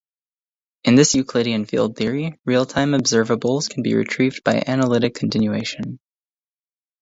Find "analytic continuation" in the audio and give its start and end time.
4.65-5.99